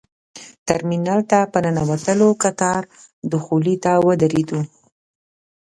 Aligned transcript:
ترمینل 0.67 1.19
ته 1.29 1.39
په 1.51 1.57
ننوتلو 1.65 2.29
کتار 2.43 2.81
دخولي 3.31 3.75
ته 3.83 3.91
ودرېدو. 4.05 4.59